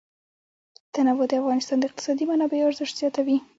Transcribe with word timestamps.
تنوع 0.93 1.27
د 1.29 1.33
افغانستان 1.41 1.77
د 1.79 1.83
اقتصادي 1.89 2.23
منابعو 2.31 2.67
ارزښت 2.69 2.93
زیاتوي. 3.01 3.37